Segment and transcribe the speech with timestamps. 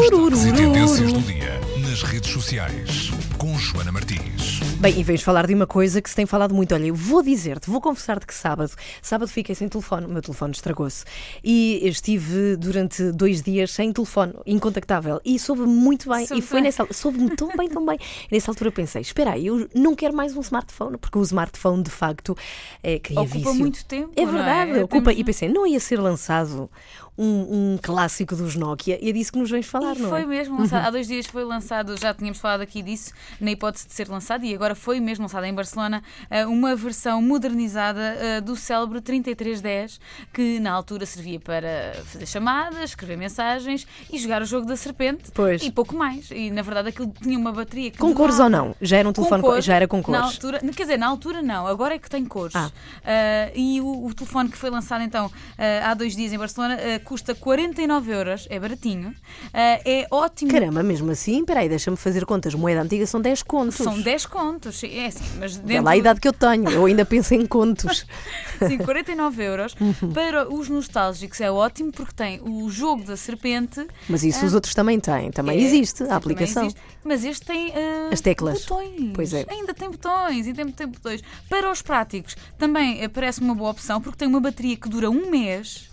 [0.00, 4.60] Destaques e tendências do dia nas redes sociais com Joana Martins.
[4.78, 6.74] Bem, e vens falar de uma coisa que se tem falado muito.
[6.74, 8.70] Olha, eu vou dizer-te, vou confessar-te que sábado,
[9.00, 11.04] sábado fiquei sem telefone, o meu telefone estragou-se.
[11.42, 15.18] E estive durante dois dias sem telefone, incontactável.
[15.24, 16.26] E soube-me muito bem.
[16.26, 17.98] Soube e foi nessa soube-me tão bem, tão bem.
[18.30, 21.82] E nessa altura pensei, espera aí, eu não quero mais um smartphone, porque o smartphone
[21.82, 22.36] de facto
[22.82, 23.54] é, cria Ocupa vício.
[23.54, 24.84] muito tempo, É não verdade, é?
[24.84, 25.04] ocupa.
[25.10, 26.70] Temos- E pensei, não ia ser lançado
[27.18, 30.22] um, um clássico dos Nokia, e é disso que nos vens falar, E não foi
[30.22, 30.26] é?
[30.26, 30.86] mesmo lançado.
[30.86, 34.44] Há dois dias foi lançado, já tínhamos falado aqui disso, na hipótese de ser lançado,
[34.44, 40.00] e agora foi mesmo lançado em Barcelona, eh, uma versão modernizada eh, do célebre 3310,
[40.32, 45.30] que na altura servia para fazer chamadas, escrever mensagens e jogar o jogo da serpente.
[45.32, 45.62] Pois.
[45.62, 46.30] E pouco mais.
[46.30, 47.98] E na verdade aquilo tinha uma bateria que.
[47.98, 48.74] Com cores ou não?
[48.80, 50.24] Já era um telefone, com- já era com Na cores.
[50.24, 52.54] altura, quer dizer, na altura não, agora é que tem cores.
[52.54, 52.70] Ah.
[53.04, 56.76] Ah, e o, o telefone que foi lançado então ah, há dois dias em Barcelona
[57.06, 59.14] custa 49 euros, é baratinho,
[59.54, 60.50] Ah, é ótimo.
[60.50, 62.54] Caramba, mesmo assim, peraí, deixa-me fazer contas.
[62.54, 63.76] Moeda antiga são 10 contos.
[63.76, 67.04] São 10 contos, é assim, mas dentro lá a idade que eu tenho, eu ainda
[67.04, 68.04] penso em contos.
[68.66, 69.74] sim, 49 euros.
[69.80, 70.12] Uhum.
[70.12, 73.86] Para os nostálgicos é ótimo porque tem o jogo da serpente.
[74.08, 76.64] Mas isso os outros também têm, também É, existe a aplicação.
[76.64, 76.80] existe.
[77.04, 78.64] Mas este tem ah, As teclas.
[78.64, 79.12] botões.
[79.14, 79.46] Pois é.
[79.48, 81.22] Ainda tem botões, ainda tem, botões.
[81.48, 85.08] Para os práticos, também ah, parece uma boa opção porque tem uma bateria que dura
[85.08, 85.88] um mês.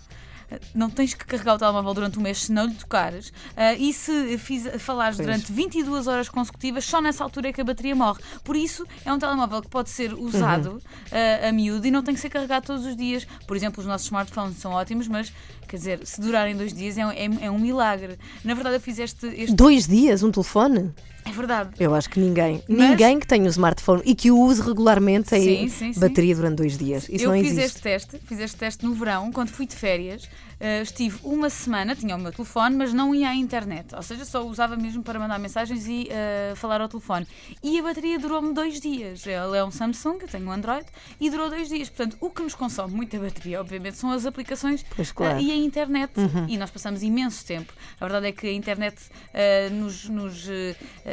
[0.74, 3.32] Não tens que carregar o telemóvel durante um mês se não lhe tocares.
[3.56, 5.26] Ah, e se fiz, falares Pois.
[5.26, 8.20] durante 22 horas consecutivas, só nessa altura é que a bateria morre.
[8.44, 10.80] Por isso, é um telemóvel que pode ser usado Uhum.
[11.12, 13.26] ah, a miúdo e não tem que ser carregado todos os dias.
[13.46, 15.32] Por exemplo, os nossos smartphones são ótimos, mas
[15.66, 18.18] quer dizer, se durarem dois dias é, um- é- é um milagre.
[18.44, 19.26] Na verdade, eu fiz este.
[19.26, 20.92] este- Dois dias, um telefone?
[21.24, 21.70] É verdade.
[21.80, 25.30] Eu acho que ninguém, Mas- ninguém que tenha um smartphone e que o use regularmente
[25.30, 25.92] tem sim.
[25.96, 27.08] bateria durante dois dias.
[27.08, 27.66] Isso eu não fiz existe.
[27.66, 30.28] este teste, fiz este teste no verão, quando fui de férias.
[30.60, 33.94] Eh, estive uma semana, tinha o meu telefone, mas não ia à internet.
[33.94, 37.26] Ou seja, só usava mesmo para mandar mensagens e eh, falar ao telefone.
[37.62, 39.26] E a bateria durou-me dois dias.
[39.26, 40.86] Ele é um Samsung, eu tenho um Android,
[41.20, 41.88] e durou dois dias.
[41.90, 45.34] Portanto, o que nos consome muita bateria, obviamente, são as aplicações Pois, claro.
[45.34, 45.40] Uhum.
[45.40, 46.12] eh, e a internet.
[46.48, 47.72] E nós passamos imenso tempo.
[48.00, 48.96] A verdade é que a internet
[49.34, 50.48] eh, nos, nos,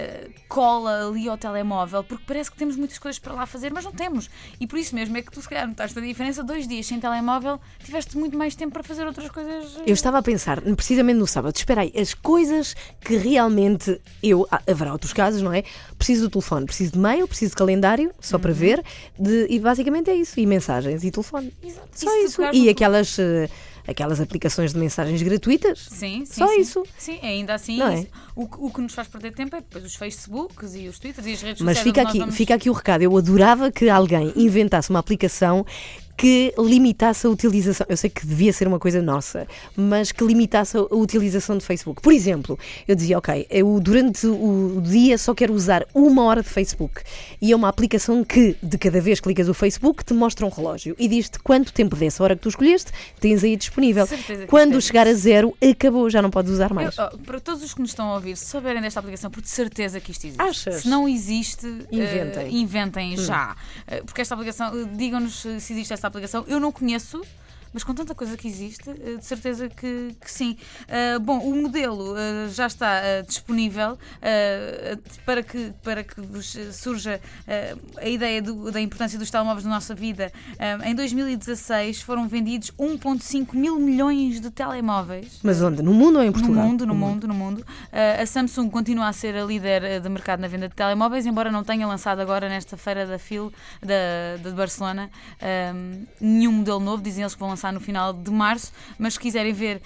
[0.02, 3.86] eh, cola ali ao telemóvel, porque parece que temos muitas coisas para lá fazer, mas
[3.86, 4.30] não temos.
[4.60, 6.44] E por isso mesmo é que tu, se calhar, notaste a diferença.
[6.44, 9.78] Dois dias sem telemóvel, tiveste muito mais tempo para fazer outras coisas.
[9.78, 14.48] eh, Eu estava a pensar, precisamente no sábado, espera aí, as coisas que realmente eu,
[14.52, 15.64] ah, haverá outros casos, não é?
[15.98, 18.42] Preciso do telefone, preciso de mail, preciso de calendário, só Uhum.
[18.42, 18.84] para ver,
[19.20, 21.54] de- e basicamente é isso, e mensagens e telefone.
[21.64, 21.88] Exato.
[21.94, 22.38] Só E isso.
[22.38, 23.50] pegares E aquelas, eh,
[23.88, 25.80] aquelas aplicações de mensagens gratuitas.
[25.90, 26.34] Sim, sim.
[26.40, 26.60] Só sim.
[26.62, 26.84] isso.
[26.98, 28.08] Sim, ainda assim, é?
[28.36, 31.26] o, que- o que nos faz perder tempo é depois os Facebooks e os Twitters
[31.28, 31.84] e as redes Mas sociais.
[31.84, 33.02] fica onde nós aqui, vamos- fica aqui o recado.
[33.02, 35.66] Eu adorava que alguém inventasse uma aplicação
[36.22, 37.84] que limitasse a utilização.
[37.90, 42.00] Eu sei que devia ser uma coisa nossa, mas que limitasse a utilização de Facebook.
[42.00, 46.48] Por exemplo, eu dizia, ok, eu durante o dia só quero usar uma hora de
[46.48, 47.02] Facebook.
[47.42, 50.50] E é uma aplicação que, de cada vez que clicas o Facebook, te mostra um
[50.50, 54.08] relógio e diz-te quanto tempo dessa hora que tu escolheste tens aí disponível.
[54.48, 56.96] Quando chegar a zero, acabou, já não podes usar mais.
[56.96, 59.42] Eu, oh, para todos os que nos estão a ouvir, se souberem desta aplicação, por
[59.42, 60.40] de certeza que isto existe.
[60.40, 60.84] Achas?
[60.84, 62.44] Se não existe, Inventem.
[62.44, 62.58] Hum.
[62.58, 63.56] eh, inventem já.
[63.88, 66.11] Eh, porque esta aplicação, eh, digam-nos eh, se existe esta aplicação.
[66.48, 67.22] Eu não conheço.
[67.74, 70.58] Mas com tanta coisa que existe, eh, de certeza que, que sim.
[70.90, 73.98] Ah, bom, o modelo ah, já está ah, disponível
[75.26, 77.20] para, que, para que vos surja
[78.02, 80.32] a ideia do- da importância dos telemóveis na nossa vida.
[80.86, 85.40] Em 2016 foram vendidos 1,5 mil milhões de telemóveis.
[85.44, 85.82] Mas onde?
[85.82, 86.66] No mundo ou em No Portugal?
[86.66, 87.60] mundo, no mundo, no mundo.
[87.60, 91.26] Uh, a Samsung continua a ser a líder uh, de mercado na venda de telemóveis,
[91.26, 95.10] embora não tenha lançado agora nesta feira da FIL da, de Barcelona
[95.76, 97.02] um, nenhum modelo novo.
[97.02, 99.82] Dizem eles que vão lançar no final de março, mas se quiserem ver uh,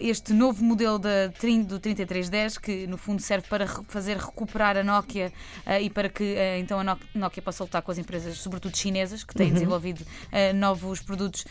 [0.00, 5.30] este novo modelo da, do 3310, que no fundo serve para fazer recuperar a Nokia
[5.66, 8.74] uh, e para que uh, então a Nok- Nokia possa lutar com as empresas, sobretudo
[8.74, 11.44] chinesas, que têm desenvolvido uh, novos produtos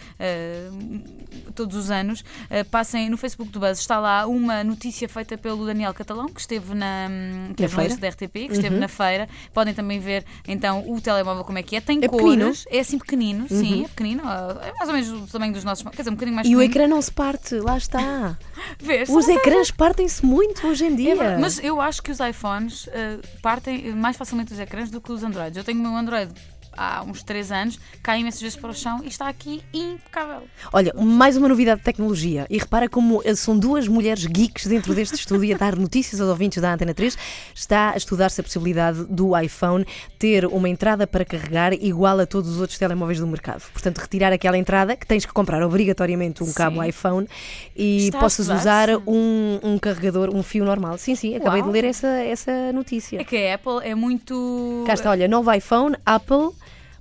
[1.56, 2.24] todos os anos.
[2.72, 6.74] Passem no Facebook do Buzz, está lá uma notícia feita pelo Daniel Catalão, que esteve
[6.74, 7.98] na, hum, que Na feira?
[7.98, 9.28] da RTP, que esteve na feira.
[9.54, 11.82] Podem também ver então o telemóvel como é que é.
[11.82, 12.46] Tem É cores, pequenino?
[12.48, 12.54] Uhum.
[12.70, 14.22] é assim pequenino, sim, é pequenino.
[14.24, 16.60] É mais ou menos do tamanho dos nossos, quer dizer, um bocadinho mais E o
[16.60, 16.71] pequenino.
[16.86, 18.38] ecrã não se parte, lá está.
[18.80, 19.07] Vês?
[19.10, 21.16] Os ecrãs partem-se muito hoje em É dia.
[21.16, 22.92] verdade, mas eu acho que os iPhones uh,
[23.42, 25.56] partem mais facilmente os ecrãs do que os Androids.
[25.57, 26.31] Eu tenho o meu Android
[26.75, 30.44] há uns 3 anos, cai imensas vezes para o chão e está aqui impecável.
[30.71, 32.45] Olha, mais uma novidade de tecnologia.
[32.50, 36.30] E repara como eh, são duas mulheres geeks dentro deste estúdio a dar notícias aos
[36.30, 37.18] ouvintes da Antena 3.
[37.54, 39.86] Está a estudar-se a possibilidade do iPhone
[40.18, 43.63] ter uma entrada para carregar igual a todos os outros telemóveis do mercado.
[43.72, 46.54] Portanto, retirar aquela entrada que tens que comprar obrigatoriamente um Sim.
[46.54, 47.27] cabo iPhone
[47.75, 50.98] e Está possas usar um, um carregador, um fio normal.
[50.98, 51.69] Sim, sim, acabei Uau.
[51.69, 53.19] de ler essa, essa notícia.
[53.19, 54.83] É que a Apple é muito.
[54.86, 56.51] Cá está, olha, novo iPhone, Apple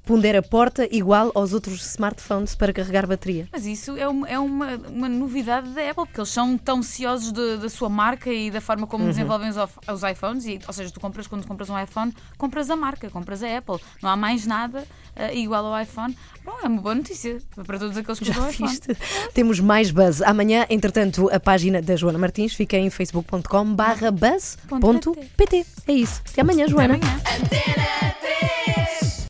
[0.09, 3.47] pondera porta igual aos outros smartphones para carregar bateria.
[3.53, 7.31] Mas isso é, uma, é uma, uma novidade da Apple, porque eles são tão ciosos
[7.31, 8.89] de- da sua marca e da forma Uhum.
[8.89, 10.47] como desenvolvem os, os iPhones.
[10.47, 13.77] E, ou seja, tu compras, quando compras um iPhone, compras a marca, compras a Apple.
[14.03, 16.17] Não há mais nada eh, igual ao iPhone.
[16.43, 18.89] Bom, é uma boa notícia para todos aqueles que Já viste?
[19.35, 20.23] Temos mais buzz.
[20.23, 25.67] Amanhã, entretanto, a página da Joana Martins fica em facebook.com barra buzz.pt.
[25.87, 26.23] É isso.
[26.33, 26.95] Até amanhã, Até Joana.
[26.95, 27.21] amanhã.
[27.37, 28.58] Antena 3.